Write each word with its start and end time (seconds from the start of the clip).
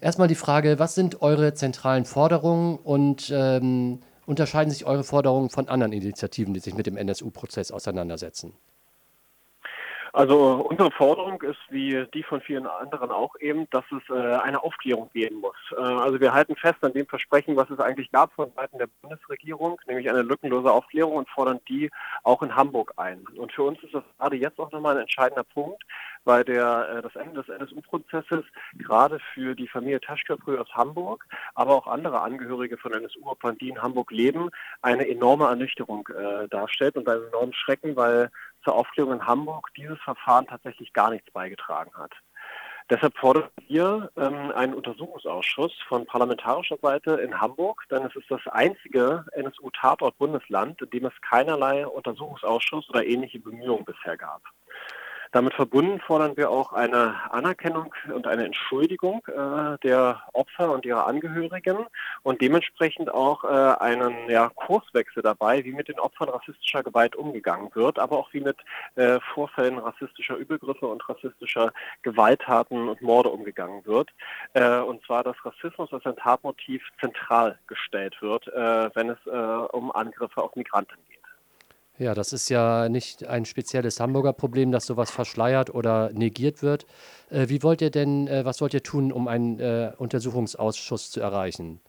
Erstmal 0.00 0.28
die 0.28 0.34
Frage, 0.34 0.78
was 0.78 0.94
sind 0.94 1.20
eure 1.20 1.52
zentralen 1.52 2.06
Forderungen 2.06 2.78
und 2.78 3.30
ähm, 3.34 4.00
unterscheiden 4.24 4.70
sich 4.70 4.86
eure 4.86 5.04
Forderungen 5.04 5.50
von 5.50 5.68
anderen 5.68 5.92
Initiativen, 5.92 6.54
die 6.54 6.60
sich 6.60 6.74
mit 6.74 6.86
dem 6.86 6.96
NSU-Prozess 6.96 7.70
auseinandersetzen? 7.70 8.54
Also 10.12 10.66
unsere 10.68 10.90
Forderung 10.90 11.40
ist, 11.42 11.60
wie 11.68 12.04
die 12.12 12.22
von 12.22 12.40
vielen 12.40 12.66
anderen 12.66 13.10
auch 13.10 13.36
eben, 13.38 13.68
dass 13.70 13.84
es 13.92 14.14
äh, 14.14 14.36
eine 14.36 14.62
Aufklärung 14.62 15.08
geben 15.12 15.36
muss. 15.36 15.56
Äh, 15.72 15.80
also 15.80 16.20
wir 16.20 16.32
halten 16.32 16.56
fest 16.56 16.78
an 16.82 16.92
dem 16.92 17.06
Versprechen, 17.06 17.56
was 17.56 17.70
es 17.70 17.78
eigentlich 17.78 18.10
gab 18.10 18.32
von 18.32 18.50
Seiten 18.56 18.78
der 18.78 18.88
Bundesregierung, 19.02 19.80
nämlich 19.86 20.10
eine 20.10 20.22
lückenlose 20.22 20.70
Aufklärung 20.72 21.16
und 21.16 21.28
fordern 21.28 21.60
die 21.68 21.90
auch 22.24 22.42
in 22.42 22.54
Hamburg 22.56 22.92
ein. 22.96 23.24
Und 23.36 23.52
für 23.52 23.62
uns 23.62 23.82
ist 23.82 23.94
das 23.94 24.02
gerade 24.18 24.36
jetzt 24.36 24.58
auch 24.58 24.72
nochmal 24.72 24.96
ein 24.96 25.02
entscheidender 25.02 25.44
Punkt, 25.44 25.82
weil 26.24 26.44
der, 26.44 26.88
äh, 26.96 27.02
das 27.02 27.14
Ende 27.16 27.42
des 27.42 27.48
NSU-Prozesses 27.48 28.44
gerade 28.78 29.18
für 29.34 29.54
die 29.54 29.68
Familie 29.68 30.00
Taschköprü 30.00 30.58
aus 30.58 30.68
Hamburg, 30.74 31.24
aber 31.54 31.74
auch 31.74 31.86
andere 31.86 32.20
Angehörige 32.20 32.76
von 32.76 32.92
NSU-Opfern, 32.92 33.58
die 33.58 33.68
in 33.68 33.80
Hamburg 33.80 34.10
leben, 34.10 34.50
eine 34.82 35.08
enorme 35.08 35.46
Ernüchterung 35.46 36.08
äh, 36.08 36.48
darstellt 36.48 36.96
und 36.96 37.08
einen 37.08 37.26
enormen 37.28 37.54
Schrecken, 37.54 37.96
weil 37.96 38.30
zur 38.64 38.74
Aufklärung 38.74 39.14
in 39.14 39.26
Hamburg 39.26 39.68
dieses 39.76 39.98
Verfahren 40.00 40.46
tatsächlich 40.46 40.92
gar 40.92 41.10
nichts 41.10 41.30
beigetragen 41.32 41.92
hat. 41.94 42.12
Deshalb 42.90 43.16
fordern 43.16 43.48
wir 43.68 44.10
ähm, 44.16 44.50
einen 44.50 44.74
Untersuchungsausschuss 44.74 45.72
von 45.86 46.06
parlamentarischer 46.06 46.76
Seite 46.82 47.12
in 47.12 47.40
Hamburg, 47.40 47.84
denn 47.88 48.04
es 48.04 48.16
ist 48.16 48.28
das 48.28 48.40
einzige 48.50 49.24
NSU-Tatort-Bundesland, 49.32 50.82
in 50.82 50.90
dem 50.90 51.06
es 51.06 51.12
keinerlei 51.20 51.86
Untersuchungsausschuss 51.86 52.90
oder 52.90 53.06
ähnliche 53.06 53.38
Bemühungen 53.38 53.84
bisher 53.84 54.16
gab. 54.16 54.42
Damit 55.32 55.54
verbunden 55.54 56.00
fordern 56.00 56.36
wir 56.36 56.50
auch 56.50 56.72
eine 56.72 57.14
Anerkennung 57.30 57.94
und 58.12 58.26
eine 58.26 58.44
Entschuldigung 58.46 59.22
äh, 59.28 59.78
der 59.84 60.22
Opfer 60.32 60.72
und 60.72 60.84
ihrer 60.84 61.06
Angehörigen 61.06 61.86
und 62.24 62.40
dementsprechend 62.40 63.14
auch 63.14 63.44
äh, 63.44 63.48
einen 63.80 64.28
ja, 64.28 64.48
Kurswechsel 64.48 65.22
dabei, 65.22 65.64
wie 65.64 65.72
mit 65.72 65.86
den 65.86 66.00
Opfern 66.00 66.30
rassistischer 66.30 66.82
Gewalt 66.82 67.14
umgegangen 67.14 67.70
wird, 67.74 68.00
aber 68.00 68.18
auch 68.18 68.32
wie 68.32 68.40
mit 68.40 68.56
äh, 68.96 69.20
Vorfällen 69.32 69.78
rassistischer 69.78 70.34
Übergriffe 70.34 70.86
und 70.88 71.08
rassistischer 71.08 71.72
Gewalttaten 72.02 72.88
und 72.88 73.00
Morde 73.00 73.28
umgegangen 73.28 73.86
wird. 73.86 74.10
Äh, 74.54 74.78
und 74.78 75.04
zwar, 75.04 75.22
dass 75.22 75.36
Rassismus 75.44 75.92
als 75.92 76.06
ein 76.06 76.16
Tatmotiv 76.16 76.82
zentral 77.00 77.56
gestellt 77.68 78.20
wird, 78.20 78.48
äh, 78.48 78.90
wenn 78.94 79.10
es 79.10 79.18
äh, 79.26 79.30
um 79.30 79.92
Angriffe 79.92 80.42
auf 80.42 80.56
Migranten 80.56 80.98
geht. 81.08 81.19
Ja, 82.00 82.14
das 82.14 82.32
ist 82.32 82.48
ja 82.48 82.88
nicht 82.88 83.26
ein 83.26 83.44
spezielles 83.44 84.00
Hamburger 84.00 84.32
Problem, 84.32 84.72
dass 84.72 84.86
sowas 84.86 85.10
verschleiert 85.10 85.68
oder 85.74 86.10
negiert 86.14 86.62
wird. 86.62 86.86
Äh, 87.28 87.50
wie 87.50 87.62
wollt 87.62 87.82
ihr 87.82 87.90
denn, 87.90 88.26
äh, 88.26 88.42
was 88.42 88.62
wollt 88.62 88.72
ihr 88.72 88.82
tun, 88.82 89.12
um 89.12 89.28
einen 89.28 89.60
äh, 89.60 89.92
Untersuchungsausschuss 89.98 91.10
zu 91.10 91.20
erreichen? 91.20 91.82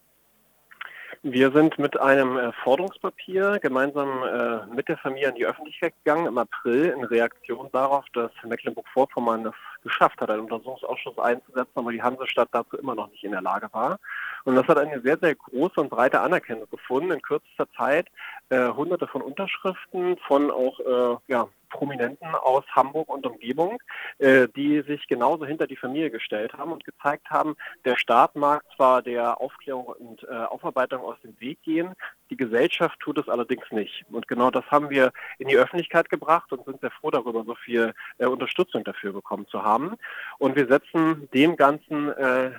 Wir 1.24 1.52
sind 1.52 1.78
mit 1.80 1.98
einem 1.98 2.36
äh, 2.36 2.52
Forderungspapier 2.64 3.60
gemeinsam 3.62 4.24
äh, 4.24 4.76
mit 4.76 4.90
der 4.90 4.98
Familie 4.98 5.30
in 5.30 5.36
die 5.36 5.46
Öffentlichkeit 5.46 5.94
gegangen 6.04 6.26
im 6.26 6.38
April 6.38 6.96
in 6.98 7.04
Reaktion 7.06 7.70
darauf, 7.72 8.04
dass 8.14 8.32
Mecklenburg-Vorpommern 8.44 9.44
das 9.46 9.54
geschafft 9.84 10.20
hat, 10.20 10.30
einen 10.30 10.42
Untersuchungsausschuss 10.42 11.20
einzusetzen, 11.20 11.72
aber 11.76 11.92
die 11.92 12.02
Hansestadt 12.02 12.50
dazu 12.52 12.76
immer 12.76 12.96
noch 12.96 13.12
nicht 13.12 13.24
in 13.24 13.32
der 13.32 13.42
Lage 13.42 13.70
war. 13.72 14.00
Und 14.46 14.56
das 14.56 14.68
hat 14.68 14.80
eine 14.80 15.00
sehr, 15.02 15.20
sehr 15.20 15.36
große 15.36 15.80
und 15.80 15.90
breite 15.90 16.20
Anerkennung 16.20 16.68
gefunden. 16.70 17.12
In 17.12 17.22
kürzester 17.22 17.68
Zeit 17.78 18.08
äh, 18.52 18.70
hunderte 18.70 19.08
von 19.08 19.22
Unterschriften 19.22 20.18
von 20.28 20.52
auch 20.52 20.80
äh, 20.80 21.18
ja, 21.28 21.48
Prominenten 21.70 22.28
aus 22.36 22.66
Hamburg 22.76 23.10
und 23.10 23.26
Umgebung, 23.26 23.80
äh, 24.20 24.48
die 24.56 24.82
sich 24.82 25.08
genauso 25.08 25.46
hinter 25.46 25.68
die 25.68 25.78
Familie 25.78 26.12
gestellt 26.12 26.54
haben 26.54 26.74
und 26.74 26.84
gezeigt 26.84 27.30
haben, 27.30 27.56
der 27.86 27.96
Staat 27.96 28.36
mag 28.36 28.64
zwar 28.76 29.02
der 29.02 29.40
Aufklärung 29.40 29.86
und 29.86 30.24
äh, 30.24 30.28
Aufarbeitung 30.28 31.02
aus 31.02 31.16
dem 31.24 31.40
Weg 31.40 31.64
gehen, 31.64 31.94
die 32.30 32.38
Gesellschaft 32.38 33.00
tut 33.00 33.18
es 33.18 33.30
allerdings 33.30 33.66
nicht. 33.72 34.06
Und 34.12 34.28
genau 34.28 34.52
das 34.52 34.66
haben 34.70 34.90
wir 34.90 35.12
in 35.40 35.48
die 35.48 35.58
Öffentlichkeit 35.58 36.10
gebracht 36.10 36.52
und 36.52 36.66
sind 36.66 36.82
sehr 36.82 36.92
froh 36.92 37.10
darüber, 37.10 37.44
so 37.46 37.56
viel 37.56 37.94
äh, 38.18 38.26
Unterstützung 38.26 38.84
dafür 38.84 39.14
bekommen 39.14 39.48
zu 39.48 39.64
haben. 39.64 39.96
Und 40.38 40.56
wir 40.56 40.68
setzen 40.68 41.30
dem 41.34 41.56
Ganzen 41.56 42.10
äh, 42.10 42.52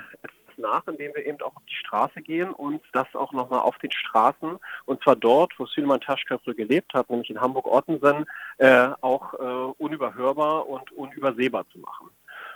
nach, 0.58 0.86
indem 0.86 1.14
wir 1.14 1.26
eben 1.26 1.40
auch 1.42 1.56
auf 1.56 1.62
die 1.68 1.74
Straße 1.74 2.22
gehen 2.22 2.50
und 2.50 2.82
das 2.92 3.06
auch 3.14 3.32
nochmal 3.32 3.60
auf 3.60 3.78
den 3.78 3.92
Straßen 3.92 4.58
und 4.86 5.02
zwar 5.02 5.16
dort, 5.16 5.52
wo 5.58 5.66
Süleyman 5.66 6.00
Taschköprü 6.00 6.54
gelebt 6.54 6.94
hat, 6.94 7.10
nämlich 7.10 7.30
in 7.30 7.40
Hamburg-Ottensen, 7.40 8.26
äh, 8.58 8.88
auch 9.00 9.34
äh, 9.34 9.72
unüberhörbar 9.78 10.68
und 10.68 10.92
unübersehbar 10.92 11.64
zu 11.70 11.78
machen. 11.78 12.10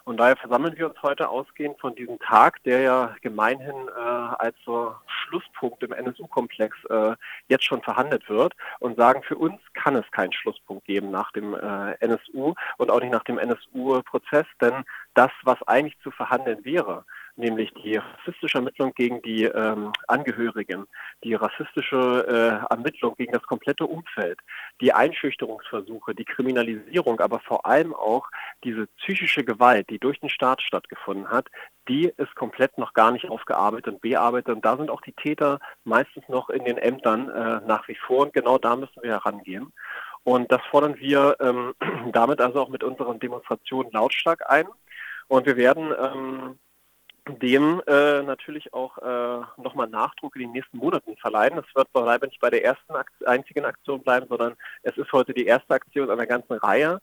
Und 0.07 0.19
daher 0.19 0.37
versammeln 0.37 0.77
wir 0.77 0.89
uns 0.89 1.03
heute 1.03 1.29
ausgehend 1.29 1.81
von 1.81 1.97
diesem 1.97 2.21
Tag, 2.21 2.63
der 2.63 2.81
ja 2.81 3.17
gemeinhin 3.23 3.89
äh, 3.89 4.01
als 4.01 4.55
so 4.65 4.95
Schlusspunkt 5.07 5.83
im 5.83 5.93
NSU-Komplex 5.93 6.77
äh, 6.89 7.17
jetzt 7.49 7.65
schon 7.65 7.83
verhandelt 7.83 8.29
wird 8.29 8.55
und 8.79 8.97
sagen, 8.97 9.25
für 9.25 9.37
uns 9.37 9.61
kann 9.75 9.97
es 9.97 10.09
keinen 10.13 10.33
Schlusspunkt 10.33 10.85
geben 10.85 11.11
nach 11.11 11.33
dem 11.33 11.55
äh, 11.55 11.95
NSU 11.95 12.55
und 12.77 12.91
auch 12.91 13.01
nicht 13.01 13.11
nach 13.11 13.25
dem 13.25 13.39
NSU-Prozess, 13.39 14.47
denn 14.61 14.85
das, 15.15 15.33
was 15.43 15.61
eigentlich 15.67 15.99
zu 16.05 16.13
verhandeln 16.13 16.65
wäre, 16.65 17.05
nämlich 17.37 17.73
die 17.75 17.97
rassistische 17.97 18.59
Ermittlung 18.59 18.93
gegen 18.95 19.23
die 19.23 19.45
ähm, 19.45 19.93
Angehörigen, 20.09 20.87
die 21.23 21.35
rassistische 21.35 22.27
äh, 22.27 22.73
Ermittlung 22.73 23.15
gegen 23.17 23.33
das 23.33 23.43
komplette 23.43 23.87
Umfeld, 23.87 24.39
die 24.81 24.93
Einschüchterungsversuche, 24.93 26.15
die 26.15 26.25
Kriminalisierung, 26.25 27.21
aber 27.21 27.41
vor 27.41 27.67
allem 27.67 27.95
auch 27.95 28.29
diese 28.65 28.87
psychische 28.99 29.45
Gewalt, 29.45 29.89
die 29.91 29.99
durch 29.99 30.21
den 30.21 30.31
Staat 30.31 30.63
stattgefunden 30.63 31.29
hat, 31.29 31.49
die 31.89 32.13
ist 32.17 32.35
komplett 32.35 32.79
noch 32.79 32.95
gar 32.95 33.13
nicht 33.13 33.29
aufgearbeitet 33.29 33.95
und 33.95 34.01
bearbeitet. 34.01 34.55
Und 34.55 34.65
da 34.65 34.77
sind 34.77 34.91
auch 34.91 35.01
die 35.03 35.13
Täter 35.13 35.61
meistens 35.85 36.29
noch 36.29 36.51
in 36.51 36.65
den 36.65 36.79
Ämtern 36.79 37.29
äh, 37.29 37.61
nach 37.67 37.87
wie 37.89 37.97
vor. 38.07 38.25
Und 38.25 38.33
genau 38.33 38.59
da 38.59 38.77
müssen 38.77 39.03
wir 39.03 39.11
herangehen. 39.11 39.73
Und 40.25 40.51
das 40.51 40.61
fordern 40.71 40.97
wir 40.99 41.37
ähm, 41.41 41.75
damit 42.13 42.41
also 42.41 42.61
auch 42.61 42.69
mit 42.69 42.83
unseren 42.83 43.21
Demonstrationen 43.21 43.93
lautstark 43.93 44.51
ein. 44.51 44.67
Und 45.29 45.47
wir 45.47 45.57
werden 45.57 45.93
ähm, 45.99 46.59
dem 47.29 47.83
äh, 47.87 48.23
natürlich 48.23 48.73
auch 48.73 48.99
äh, 48.99 49.45
nochmal 49.61 49.89
Nachdruck 49.89 50.37
in 50.37 50.43
den 50.43 50.53
nächsten 50.53 50.79
Monaten 50.79 51.17
verleihen. 51.17 51.59
Es 51.59 51.75
wird 51.75 51.93
beileibe 51.93 52.27
nicht 52.27 52.41
bei 52.41 52.51
der 52.51 52.65
ersten 52.65 52.95
einzigen 53.27 53.65
Aktion 53.65 54.03
bleiben, 54.03 54.27
sondern 54.29 54.55
es 54.83 54.97
ist 54.97 55.13
heute 55.13 55.35
die 55.35 55.47
erste 55.47 55.75
Aktion 55.75 56.11
einer 56.11 56.27
ganzen 56.27 56.55
Reihe 56.55 57.01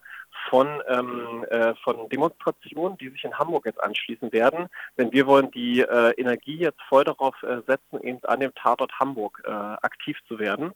von, 0.49 0.81
ähm, 0.87 1.45
äh, 1.49 1.73
von 1.83 2.07
Demonstrationen, 2.09 2.97
die 2.97 3.09
sich 3.09 3.23
in 3.25 3.37
Hamburg 3.37 3.65
jetzt 3.65 3.83
anschließen 3.83 4.31
werden. 4.31 4.67
Denn 4.97 5.11
wir 5.11 5.27
wollen 5.27 5.51
die 5.51 5.81
äh, 5.81 6.11
Energie 6.17 6.57
jetzt 6.57 6.81
voll 6.87 7.03
darauf 7.03 7.35
äh, 7.43 7.61
setzen, 7.67 8.01
eben 8.01 8.23
an 8.23 8.39
dem 8.39 8.55
Tatort 8.55 8.97
Hamburg 8.99 9.41
äh, 9.45 9.51
aktiv 9.51 10.17
zu 10.27 10.39
werden. 10.39 10.71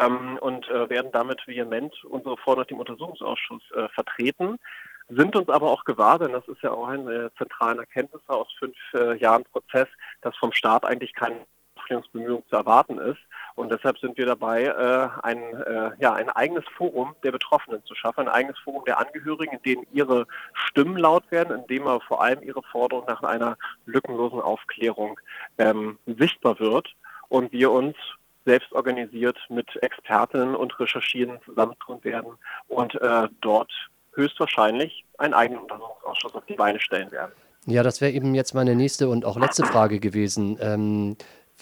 Ähm, 0.00 0.38
und 0.40 0.68
äh, 0.68 0.88
werden 0.88 1.12
damit 1.12 1.46
vehement 1.46 1.92
unsere 2.04 2.36
Forderung 2.38 2.68
im 2.70 2.80
Untersuchungsausschuss 2.80 3.62
äh, 3.74 3.88
vertreten 3.88 4.58
sind 5.08 5.36
uns 5.36 5.48
aber 5.48 5.70
auch 5.70 5.84
gewahr, 5.84 6.18
denn 6.18 6.32
das 6.32 6.46
ist 6.48 6.62
ja 6.62 6.70
auch 6.70 6.88
eine 6.88 7.30
zentrale 7.38 7.80
Erkenntnis 7.80 8.22
aus 8.26 8.48
fünf 8.58 8.76
äh, 8.94 9.16
Jahren 9.18 9.44
Prozess, 9.44 9.88
dass 10.22 10.36
vom 10.36 10.52
Staat 10.52 10.84
eigentlich 10.84 11.14
keine 11.14 11.46
Aufklärungsbemühung 11.88 12.42
zu 12.48 12.56
erwarten 12.56 12.98
ist. 12.98 13.18
Und 13.54 13.72
deshalb 13.72 13.98
sind 13.98 14.16
wir 14.18 14.26
dabei, 14.26 14.64
äh, 14.64 15.08
ein, 15.22 15.38
äh, 15.62 15.90
ja, 15.98 16.12
ein 16.12 16.28
eigenes 16.28 16.64
Forum 16.76 17.16
der 17.22 17.32
Betroffenen 17.32 17.82
zu 17.84 17.94
schaffen, 17.94 18.20
ein 18.20 18.28
eigenes 18.28 18.58
Forum 18.58 18.84
der 18.84 19.00
Angehörigen, 19.00 19.54
in 19.54 19.62
dem 19.62 19.86
ihre 19.92 20.26
Stimmen 20.52 20.96
laut 20.96 21.30
werden, 21.30 21.60
in 21.60 21.66
dem 21.66 21.86
aber 21.86 22.00
vor 22.02 22.22
allem 22.22 22.42
ihre 22.42 22.62
Forderung 22.62 23.06
nach 23.06 23.22
einer 23.22 23.56
lückenlosen 23.86 24.40
Aufklärung 24.40 25.18
ähm, 25.56 25.98
sichtbar 26.06 26.60
wird 26.60 26.94
und 27.28 27.52
wir 27.52 27.70
uns 27.70 27.96
selbst 28.44 28.72
organisiert 28.72 29.38
mit 29.48 29.68
Expertinnen 29.82 30.54
und 30.54 30.78
Recherchieren 30.78 31.38
zusammentun 31.44 32.02
werden 32.04 32.32
und 32.68 32.94
äh, 33.00 33.28
dort 33.40 33.70
höchstwahrscheinlich 34.18 35.04
einen 35.16 35.32
eigenen 35.32 35.62
Untersuchungsausschuss 35.62 36.34
auf 36.34 36.44
die 36.46 36.54
Beine 36.54 36.80
stellen 36.80 37.10
werden. 37.10 37.32
Ja, 37.66 37.82
das 37.82 38.00
wäre 38.00 38.12
eben 38.12 38.34
jetzt 38.34 38.54
meine 38.54 38.74
nächste 38.74 39.08
und 39.08 39.24
auch 39.24 39.38
letzte 39.38 39.64
Frage 39.64 40.00
gewesen. 40.00 40.58
Ähm, 40.60 41.16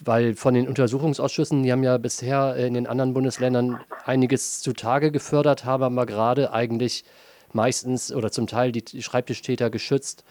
weil 0.04 0.34
von 0.34 0.54
den 0.54 0.68
Untersuchungsausschüssen, 0.68 1.62
die 1.62 1.72
haben 1.72 1.82
ja 1.82 1.96
bisher 1.98 2.56
in 2.56 2.74
den 2.74 2.86
anderen 2.86 3.14
Bundesländern 3.14 3.80
einiges 4.04 4.60
zutage 4.60 5.10
gefördert, 5.10 5.64
haben 5.64 5.82
aber 5.82 6.06
gerade 6.06 6.52
eigentlich 6.52 7.04
meistens 7.52 8.12
oder 8.12 8.30
zum 8.30 8.46
Teil 8.46 8.72
die 8.72 9.02
Schreibtischtäter 9.02 9.70
geschützt. 9.70 10.24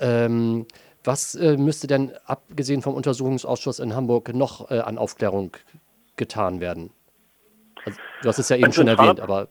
Ähm, 0.00 0.66
was 1.04 1.34
äh, 1.34 1.56
müsste 1.56 1.86
denn 1.86 2.12
abgesehen 2.26 2.82
vom 2.82 2.94
Untersuchungsausschuss 2.94 3.78
in 3.78 3.94
Hamburg 3.94 4.34
noch 4.34 4.70
äh, 4.70 4.80
an 4.80 4.98
Aufklärung 4.98 5.56
getan 6.16 6.60
werden? 6.60 6.90
Also, 7.84 7.98
du 8.22 8.28
hast 8.28 8.38
es 8.38 8.48
ja 8.48 8.56
eben 8.56 8.72
schon 8.72 8.88
erwähnt, 8.88 9.20
aber. 9.20 9.48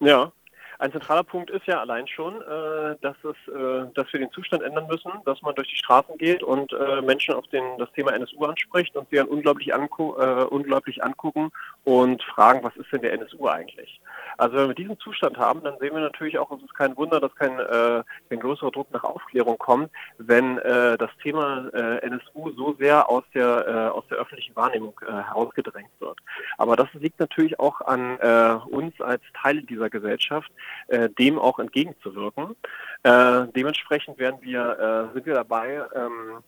Ja, 0.00 0.32
Ein 0.80 0.92
zentraler 0.92 1.24
Punkt 1.24 1.50
ist 1.50 1.66
ja 1.66 1.80
allein 1.80 2.06
schon, 2.06 2.40
äh, 2.40 2.96
dass, 3.00 3.16
es, 3.24 3.52
äh, 3.52 3.86
dass 3.94 4.12
wir 4.12 4.20
den 4.20 4.30
Zustand 4.30 4.62
ändern 4.62 4.86
müssen, 4.86 5.10
dass 5.24 5.42
man 5.42 5.54
durch 5.56 5.68
die 5.68 5.76
Straßen 5.76 6.16
geht 6.18 6.44
und 6.44 6.72
äh, 6.72 7.02
Menschen 7.02 7.34
auf 7.34 7.48
den, 7.48 7.64
das 7.78 7.90
Thema 7.92 8.12
NSU 8.12 8.44
anspricht 8.44 8.94
und 8.94 9.08
sie 9.10 9.16
dann 9.16 9.26
unglaublich, 9.26 9.74
angu 9.74 10.14
äh, 10.16 10.44
unglaublich 10.44 11.02
angucken 11.02 11.50
und 11.88 12.22
fragen, 12.22 12.62
was 12.62 12.76
ist 12.76 12.92
denn 12.92 13.00
der 13.00 13.14
NSU 13.14 13.48
eigentlich? 13.48 13.98
Also 14.36 14.58
wenn 14.58 14.68
wir 14.68 14.74
diesen 14.74 14.98
Zustand 14.98 15.38
haben, 15.38 15.62
dann 15.64 15.78
sehen 15.78 15.94
wir 15.94 16.02
natürlich 16.02 16.38
auch, 16.38 16.50
es 16.50 16.62
ist 16.62 16.74
kein 16.74 16.94
Wunder, 16.98 17.18
dass 17.18 17.34
kein, 17.34 17.58
äh, 17.58 18.02
kein 18.28 18.40
größerer 18.40 18.70
Druck 18.70 18.92
nach 18.92 19.04
Aufklärung 19.04 19.56
kommt, 19.56 19.90
wenn 20.18 20.58
äh, 20.58 20.98
das 20.98 21.08
Thema 21.22 21.70
äh, 21.72 22.06
NSU 22.06 22.50
so 22.50 22.74
sehr 22.78 23.08
aus 23.08 23.24
der, 23.32 23.66
äh, 23.66 23.96
aus 23.96 24.04
der 24.10 24.18
öffentlichen 24.18 24.54
Wahrnehmung 24.54 25.00
äh, 25.00 25.10
herausgedrängt 25.10 25.88
wird. 25.98 26.18
Aber 26.58 26.76
das 26.76 26.88
liegt 26.92 27.18
natürlich 27.20 27.58
auch 27.58 27.80
an 27.80 28.18
äh, 28.20 28.58
uns 28.68 29.00
als 29.00 29.22
Teile 29.40 29.62
dieser 29.62 29.88
Gesellschaft, 29.88 30.52
äh, 30.88 31.08
dem 31.08 31.38
auch 31.38 31.58
entgegenzuwirken. 31.58 32.54
Äh, 33.02 33.46
dementsprechend 33.56 34.18
werden 34.18 34.40
wir, 34.42 35.08
äh, 35.10 35.14
sind 35.14 35.24
wir 35.24 35.34
dabei, 35.34 35.86
ähm, 35.94 36.42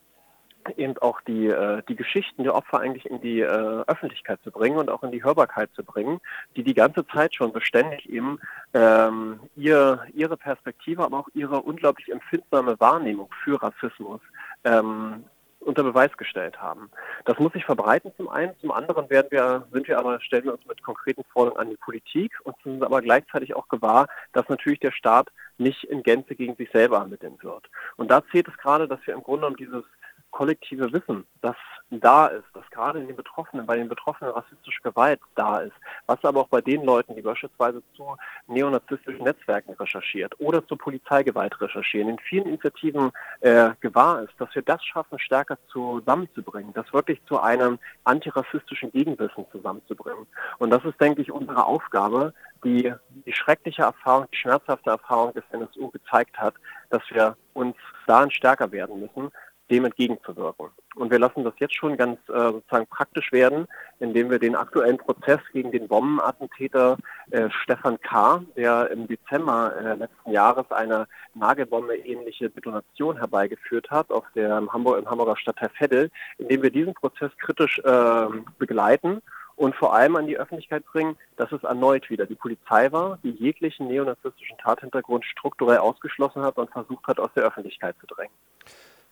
eben 0.77 0.97
auch 0.99 1.21
die, 1.23 1.47
äh, 1.47 1.83
die 1.89 1.97
Geschichten 1.97 2.45
der 2.45 2.55
Opfer 2.55 2.81
eigentlich 2.81 3.07
in 3.07 3.21
die 3.21 3.41
äh, 3.41 3.85
Öffentlichkeit 3.87 4.41
zu 4.43 4.51
bringen 4.51 4.79
und 4.79 4.91
auch 4.91 5.03
in 5.03 5.11
die 5.11 5.25
Hörbarkeit 5.25 5.71
zu 5.75 5.85
bringen, 5.85 6.21
die 6.57 6.63
die 6.63 6.75
ganze 6.75 7.07
Zeit 7.07 7.35
schon 7.35 7.53
beständig 7.53 8.09
eben 8.09 8.39
ähm, 8.75 9.41
ihr, 9.57 10.05
ihre 10.15 10.37
Perspektive, 10.37 11.05
aber 11.05 11.19
auch 11.19 11.29
ihre 11.35 11.63
unglaublich 11.63 12.11
empfindsame 12.11 12.79
Wahrnehmung 12.81 13.31
für 13.45 13.63
Rassismus 13.63 14.21
ähm, 14.65 15.25
unter 15.61 15.83
Beweis 15.83 16.17
gestellt 16.17 16.61
haben. 16.61 16.91
Das 17.27 17.39
muss 17.39 17.53
sich 17.53 17.65
verbreiten 17.65 18.13
zum 18.17 18.29
einen, 18.29 18.57
zum 18.61 18.71
anderen 18.71 19.09
werden 19.11 19.29
wir, 19.31 19.67
sind 19.73 19.87
wir 19.89 19.99
aber, 19.99 20.21
stellen 20.21 20.45
wir 20.45 20.53
uns 20.53 20.67
mit 20.67 20.83
konkreten 20.83 21.23
Forderungen 21.33 21.61
an 21.61 21.71
die 21.71 21.77
Politik 21.77 22.33
und 22.45 22.57
sind 22.65 22.83
aber 22.83 23.03
gleichzeitig 23.03 23.55
auch 23.55 23.69
gewahr, 23.69 24.09
dass 24.33 24.49
natürlich 24.49 24.81
der 24.81 24.93
Staat 24.93 25.29
nicht 25.59 25.85
in 25.85 26.03
Gänze 26.03 26.35
gegen 26.35 26.57
sich 26.57 26.71
selber 26.71 26.99
ermitteln 26.99 27.37
wird. 27.43 27.69
Und 27.97 28.11
da 28.11 28.23
zählt 28.31 28.49
es 28.49 28.57
gerade, 28.57 28.89
dass 28.89 29.07
wir 29.07 29.15
im 29.15 29.23
Grunde 29.23 29.41
genommen 29.43 29.57
dieses 29.57 29.85
kollektive 30.31 30.93
Wissen, 30.93 31.27
das 31.43 31.57
da 31.91 32.27
ist, 32.29 32.45
das 32.55 32.69
gerade 32.71 33.01
in 33.01 33.09
den 33.09 33.17
Betroffenen, 33.17 33.67
bei 33.67 33.77
den 33.77 33.89
Betroffenen 33.89 34.33
rassistische 34.33 34.81
Gewalt 34.83 35.21
da 35.35 35.61
ist, 35.61 35.75
was 36.07 36.23
aber 36.25 36.41
auch 36.41 36.49
bei 36.49 36.61
den 36.61 36.85
Leuten, 36.85 37.17
die 37.17 37.23
beispielsweise 37.23 37.83
zu 37.97 38.17
neonazistischen 38.47 39.25
Netzwerken 39.25 39.73
recherchiert 39.73 40.39
oder 40.39 40.65
zur 40.67 40.79
Polizeigewalt 40.79 41.61
recherchieren, 41.61 42.11
in 42.11 42.19
vielen 42.21 42.47
Initiativen 42.47 43.11
äh, 43.41 43.71
gewahr 43.81 44.23
ist, 44.23 44.33
dass 44.39 44.55
wir 44.55 44.63
das 44.63 44.85
schaffen, 44.85 45.19
stärker 45.19 45.59
zusammenzubringen, 45.73 46.73
das 46.75 46.93
wirklich 46.93 47.21
zu 47.27 47.41
einem 47.41 47.79
antirassistischen 48.05 48.93
Gegenwissen 48.93 49.45
zusammenzubringen. 49.51 50.27
Und 50.59 50.71
das 50.71 50.85
ist, 50.85 51.01
denke 51.01 51.23
ich, 51.23 51.33
unsere 51.33 51.67
Aufgabe, 51.67 52.33
die 52.65 52.93
die 53.27 53.33
schreckliche 53.33 53.83
Erfahrung, 53.83 54.27
die 54.33 54.37
schmerzhafte 54.37 54.91
Erfahrung 54.91 55.33
des 55.33 55.45
NSU 55.51 55.91
gezeigt 55.91 56.39
hat, 56.39 56.55
dass 56.91 57.03
wir 57.11 57.37
uns 57.55 57.77
darin 58.07 58.31
stärker 58.31 58.71
werden 58.71 59.01
müssen, 59.01 59.31
dem 59.71 59.85
entgegenzuwirken. 59.85 60.67
Und 60.97 61.11
wir 61.11 61.19
lassen 61.19 61.45
das 61.45 61.55
jetzt 61.59 61.77
schon 61.77 61.97
ganz 61.97 62.19
äh, 62.29 62.33
sozusagen 62.33 62.87
praktisch 62.89 63.33
werden, 63.33 63.67
indem 64.01 64.31
wir 64.31 64.39
den 64.39 64.57
aktuellen 64.57 64.99
Prozess 64.99 65.41
gegen 65.53 65.71
den 65.71 65.87
Bombenattentäter 65.87 66.99
äh, 67.31 67.49
Stefan 67.51 68.01
K., 68.01 68.43
der 68.57 68.91
im 68.91 69.07
Dezember 69.07 69.73
äh, 69.77 69.95
letzten 69.95 70.33
Jahres 70.33 70.71
eine 70.71 71.07
Nagelbombe-ähnliche 71.35 72.51
Detonation 72.51 73.17
herbeigeführt 73.17 73.91
hat 73.91 74.11
auf 74.11 74.25
der 74.35 74.59
im, 74.59 74.73
Hamburg, 74.73 74.99
im 74.99 75.09
Hamburger 75.09 75.37
Stadtteil 75.37 75.71
Veddel, 75.79 76.11
indem 76.39 76.63
wir 76.63 76.71
diesen 76.71 76.95
Prozess 76.95 77.31
kritisch 77.39 77.81
ähm, 77.85 78.47
begleiten 78.59 79.23
und 79.61 79.77
vor 79.77 79.95
allem 79.95 80.17
an 80.17 80.27
die 80.27 80.39
Öffentlichkeit 80.39 80.87
bringen, 80.87 81.17
dass 81.37 81.53
es 81.53 81.63
erneut 81.65 82.09
wieder 82.09 82.25
die 82.25 82.35
Polizei 82.35 82.91
war, 82.93 83.19
die 83.23 83.33
jeglichen 83.33 83.89
neonazistischen 83.89 84.57
Tathintergrund 84.57 85.25
strukturell 85.27 85.79
ausgeschlossen 85.79 86.43
hat 86.43 86.57
und 86.57 86.71
versucht 86.71 87.07
hat, 87.07 87.21
aus 87.21 87.29
der 87.37 87.45
Öffentlichkeit 87.45 87.95
zu 88.01 88.07
drängen. 88.07 88.33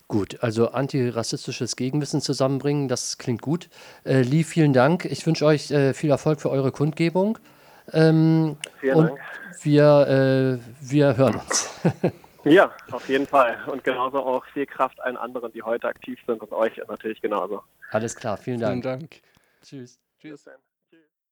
Gut, 0.08 0.42
also 0.42 0.70
antirassistisches 0.70 1.76
Gegenwissen 1.76 2.22
zusammenbringen, 2.22 2.88
das 2.88 3.18
klingt 3.18 3.42
gut. 3.42 3.68
Äh, 4.04 4.22
Lee, 4.22 4.42
vielen 4.42 4.72
Dank. 4.72 5.04
Ich 5.04 5.26
wünsche 5.26 5.44
euch 5.44 5.70
äh, 5.70 5.92
viel 5.92 6.08
Erfolg 6.08 6.40
für 6.40 6.48
eure 6.50 6.72
Kundgebung. 6.72 7.38
Ähm, 7.92 8.56
vielen 8.80 8.96
und 8.96 9.06
Dank. 9.08 9.20
Wir, 9.62 10.60
äh, 10.60 10.90
wir 10.90 11.16
hören 11.16 11.36
uns. 11.36 11.70
ja, 12.44 12.72
auf 12.90 13.06
jeden 13.10 13.26
Fall. 13.26 13.58
Und 13.66 13.84
genauso 13.84 14.20
auch 14.20 14.44
viel 14.46 14.64
Kraft 14.64 14.98
allen 15.00 15.18
anderen, 15.18 15.52
die 15.52 15.62
heute 15.62 15.86
aktiv 15.86 16.18
sind 16.26 16.40
und 16.40 16.52
euch 16.52 16.80
natürlich 16.88 17.20
genauso. 17.20 17.62
Alles 17.90 18.16
klar, 18.16 18.38
vielen 18.38 18.60
Dank. 18.60 18.82
Vielen 18.82 19.00
Dank. 19.00 19.20
Tschüss. 19.62 20.00
Tschüss. 20.18 20.48